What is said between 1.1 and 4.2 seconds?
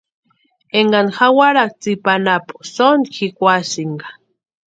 jawaraka tsipa anapu sontku jikwasïnka.